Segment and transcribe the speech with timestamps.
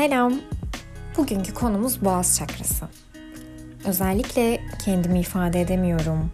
[0.00, 0.40] Selam.
[1.16, 2.88] Bugünkü konumuz boğaz çakrası.
[3.84, 6.30] Özellikle kendimi ifade edemiyorum,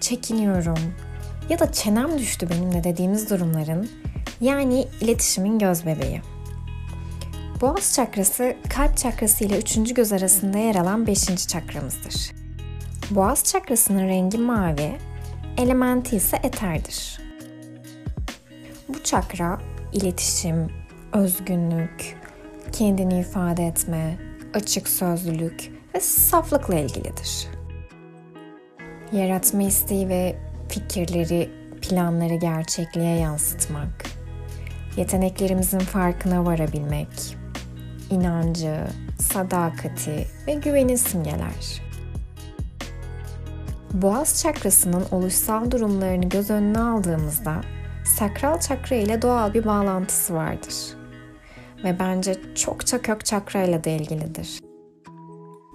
[0.00, 0.78] çekiniyorum
[1.48, 3.90] ya da çenem düştü benimle dediğimiz durumların
[4.40, 6.22] yani iletişimin göz bebeği.
[7.60, 12.32] Boğaz çakrası kalp çakrası ile üçüncü göz arasında yer alan beşinci çakramızdır.
[13.10, 14.98] Boğaz çakrasının rengi mavi,
[15.56, 17.20] elementi ise eterdir.
[18.88, 19.60] Bu çakra
[19.92, 20.68] iletişim,
[21.12, 22.21] özgünlük,
[22.72, 24.18] kendini ifade etme,
[24.54, 27.48] açık sözlülük ve saflıkla ilgilidir.
[29.12, 30.36] Yaratma isteği ve
[30.68, 31.50] fikirleri,
[31.82, 34.04] planları gerçekliğe yansıtmak,
[34.96, 37.36] yeteneklerimizin farkına varabilmek,
[38.10, 38.86] inancı,
[39.20, 41.82] sadakati ve güveni simgeler.
[43.92, 47.60] Boğaz çakrasının oluşsal durumlarını göz önüne aldığımızda
[48.04, 51.01] sakral çakra ile doğal bir bağlantısı vardır.
[51.84, 54.60] Ve bence çokça kök çakra ile de ilgilidir.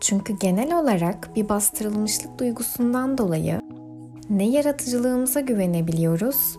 [0.02, 3.62] Çünkü genel olarak bir bastırılmışlık duygusundan dolayı
[4.30, 6.58] ne yaratıcılığımıza güvenebiliyoruz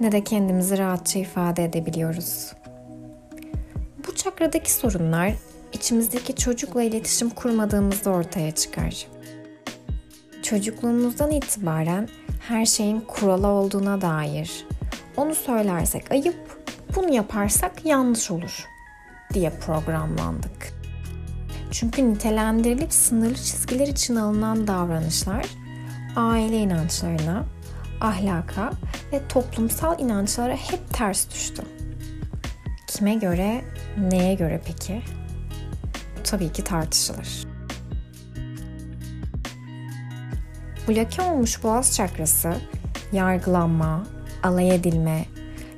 [0.00, 2.52] ne de kendimizi rahatça ifade edebiliyoruz.
[4.06, 5.32] Bu çakradaki sorunlar
[5.72, 9.06] içimizdeki çocukla iletişim kurmadığımızda ortaya çıkar.
[10.42, 12.08] Çocukluğumuzdan itibaren
[12.48, 14.66] her şeyin kurala olduğuna dair
[15.16, 16.64] onu söylersek ayıp,
[16.96, 18.66] bunu yaparsak yanlış olur
[19.34, 20.72] diye programlandık.
[21.70, 25.46] Çünkü nitelendirilip sınırlı çizgiler için alınan davranışlar
[26.16, 27.44] aile inançlarına,
[28.00, 28.70] ahlaka
[29.12, 31.62] ve toplumsal inançlara hep ters düştü.
[32.86, 33.64] Kime göre,
[33.98, 35.02] neye göre peki?
[36.24, 37.46] Tabii ki tartışılır.
[40.88, 42.54] Bloke olmuş boğaz çakrası,
[43.12, 44.06] yargılanma,
[44.42, 45.24] alay edilme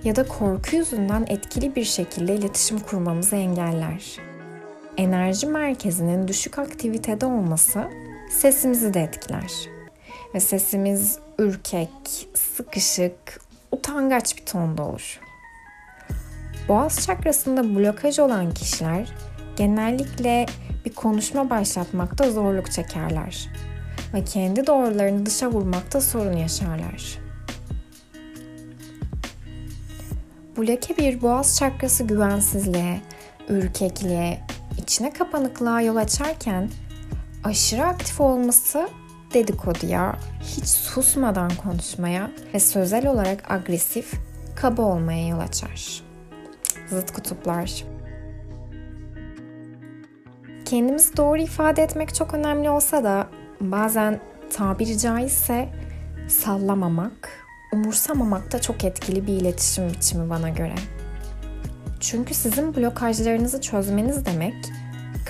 [0.05, 4.17] ya da korku yüzünden etkili bir şekilde iletişim kurmamızı engeller.
[4.97, 7.85] Enerji merkezinin düşük aktivitede olması
[8.31, 9.53] sesimizi de etkiler.
[10.35, 11.91] Ve sesimiz ürkek,
[12.35, 13.41] sıkışık,
[13.73, 15.21] utangaç bir tonda olur.
[16.69, 19.15] Boğaz çakrasında blokaj olan kişiler
[19.57, 20.47] genellikle
[20.85, 23.49] bir konuşma başlatmakta zorluk çekerler
[24.15, 27.22] ve kendi doğrularını dışa vurmakta sorun yaşarlar.
[30.57, 33.01] Bloke bir boğaz çakrası güvensizliğe,
[33.49, 34.41] ürkekliğe,
[34.79, 36.71] içine kapanıklığa yol açarken
[37.45, 38.89] aşırı aktif olması
[39.35, 44.13] dedikoduya, hiç susmadan konuşmaya ve sözel olarak agresif,
[44.57, 46.03] kaba olmaya yol açar.
[46.89, 47.85] Zıt kutuplar.
[50.65, 53.29] Kendimizi doğru ifade etmek çok önemli olsa da
[53.61, 54.21] bazen
[54.53, 55.69] tabiri caizse
[56.29, 57.42] sallamamak,
[57.73, 60.75] umursamamak da çok etkili bir iletişim biçimi bana göre.
[62.01, 64.55] Çünkü sizin blokajlarınızı çözmeniz demek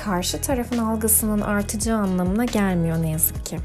[0.04, 3.58] karşı tarafın algısının artacağı anlamına gelmiyor ne yazık ki.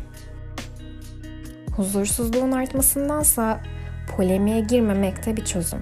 [1.76, 3.60] Huzursuzluğun artmasındansa
[4.16, 5.80] polemiğe girmemek de bir çözüm.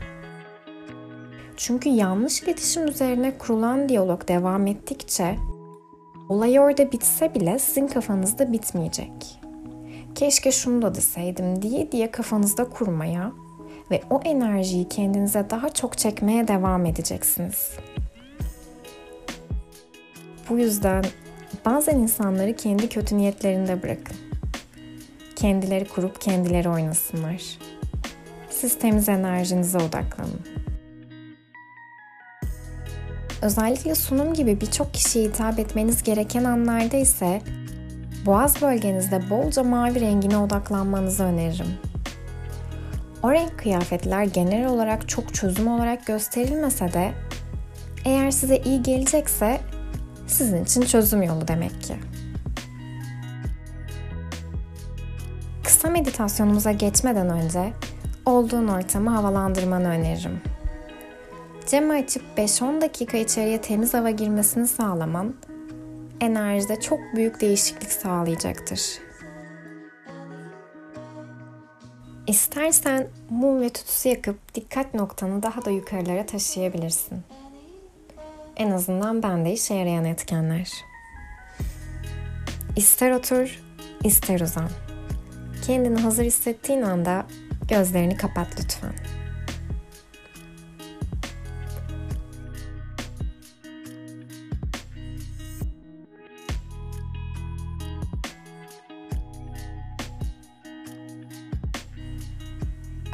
[1.57, 5.37] Çünkü yanlış iletişim üzerine kurulan diyalog devam ettikçe
[6.29, 9.44] olay orada bitse bile sizin kafanızda bitmeyecek.
[10.15, 13.31] Keşke şunu da deseydim diye diye kafanızda kurmaya
[13.91, 17.71] ve o enerjiyi kendinize daha çok çekmeye devam edeceksiniz.
[20.49, 21.05] Bu yüzden
[21.65, 24.17] bazen insanları kendi kötü niyetlerinde bırakın.
[25.35, 27.43] Kendileri kurup kendileri oynasınlar.
[28.49, 30.41] Siz temiz enerjinize odaklanın.
[33.41, 37.41] Özellikle sunum gibi birçok kişiye hitap etmeniz gereken anlarda ise
[38.25, 41.77] boğaz bölgenizde bolca mavi rengine odaklanmanızı öneririm.
[43.23, 47.11] O renk kıyafetler genel olarak çok çözüm olarak gösterilmese de
[48.05, 49.59] eğer size iyi gelecekse
[50.27, 51.95] sizin için çözüm yolu demek ki.
[55.63, 57.73] Kısa meditasyonumuza geçmeden önce
[58.25, 60.41] olduğun ortamı havalandırmanı öneririm.
[61.71, 65.35] Camı açıp 5-10 dakika içeriye temiz hava girmesini sağlaman
[66.21, 68.81] enerjide çok büyük değişiklik sağlayacaktır.
[72.27, 77.23] İstersen mum ve tütsü yakıp dikkat noktanı daha da yukarılara taşıyabilirsin.
[78.55, 80.71] En azından bende işe yarayan etkenler.
[82.75, 83.63] İster otur,
[84.03, 84.69] ister uzan.
[85.67, 87.25] Kendini hazır hissettiğin anda
[87.69, 89.14] gözlerini kapat lütfen.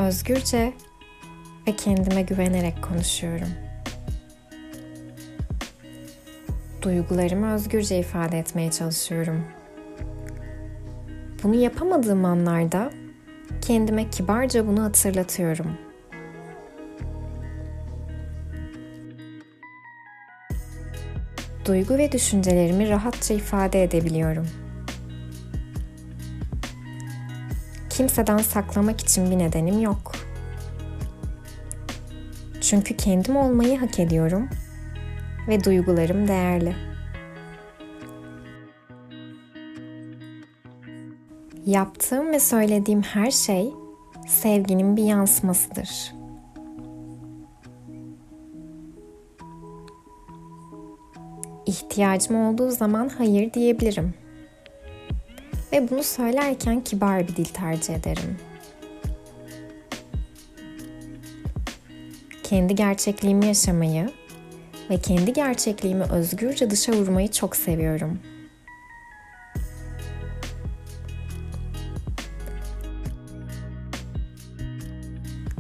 [0.02, 0.74] Özgürce
[1.68, 3.48] ve kendime güvenerek konuşuyorum.
[6.82, 9.44] Duygularımı özgürce ifade etmeye çalışıyorum.
[11.44, 12.92] Bunu yapamadığım anlarda
[13.62, 15.78] kendime kibarca bunu hatırlatıyorum.
[21.66, 24.48] Duygu ve düşüncelerimi rahatça ifade edebiliyorum.
[28.02, 30.12] Kimseden saklamak için bir nedenim yok.
[32.62, 34.50] Çünkü kendim olmayı hak ediyorum
[35.48, 36.76] ve duygularım değerli.
[41.66, 43.74] Yaptığım ve söylediğim her şey
[44.28, 46.14] sevginin bir yansımasıdır.
[51.66, 54.21] İhtiyacım olduğu zaman hayır diyebilirim.
[55.74, 58.38] Ve bunu söylerken kibar bir dil tercih ederim.
[62.44, 64.10] Kendi gerçekliğimi yaşamayı
[64.90, 68.20] ve kendi gerçekliğimi özgürce dışa vurmayı çok seviyorum.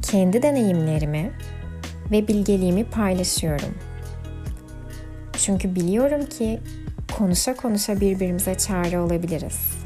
[0.01, 1.31] Kendi deneyimlerimi
[2.11, 3.77] ve bilgeliğimi paylaşıyorum.
[5.37, 6.59] Çünkü biliyorum ki
[7.17, 9.81] konuşa konuşa birbirimize çare olabiliriz.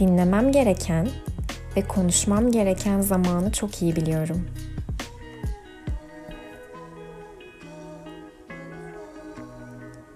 [0.00, 1.08] Dinlemem gereken
[1.76, 4.48] ve konuşmam gereken zamanı çok iyi biliyorum.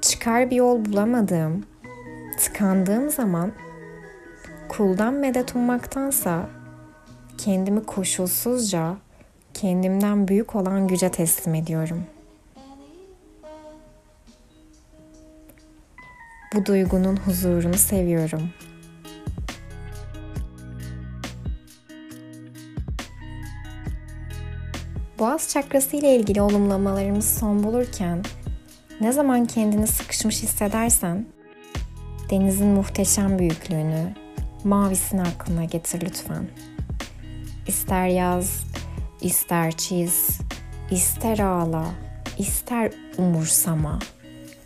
[0.00, 1.66] Çıkar bir yol bulamadığım,
[2.38, 3.52] tıkandığım zaman
[4.68, 6.48] kuldan medet ummaktansa
[7.38, 8.96] kendimi koşulsuzca
[9.54, 12.04] kendimden büyük olan güce teslim ediyorum.
[16.54, 18.50] Bu duygunun huzurunu seviyorum.
[25.18, 28.22] Boğaz çakrası ile ilgili olumlamalarımız son bulurken
[29.00, 31.26] ne zaman kendini sıkışmış hissedersen
[32.30, 34.14] denizin muhteşem büyüklüğünü,
[34.64, 36.46] mavisini aklına getir lütfen.
[37.66, 38.64] İster yaz,
[39.20, 40.40] ister çiz,
[40.90, 41.86] ister ağla,
[42.38, 43.98] ister umursama,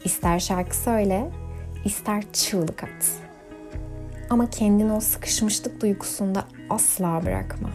[0.04, 1.30] ister şarkı söyle,
[1.84, 3.06] ister çığlık at.
[4.30, 7.70] Ama kendini o sıkışmışlık duygusunda asla bırakma.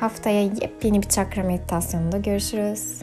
[0.00, 3.02] Haftaya yepyeni bir çakra meditasyonunda görüşürüz.